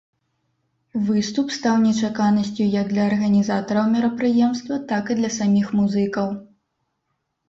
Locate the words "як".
2.75-2.89